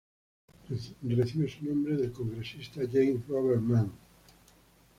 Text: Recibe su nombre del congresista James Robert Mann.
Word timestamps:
Recibe 1.07 1.47
su 1.47 1.63
nombre 1.63 1.95
del 1.95 2.11
congresista 2.11 2.81
James 2.89 3.21
Robert 3.27 3.61
Mann. 3.61 3.91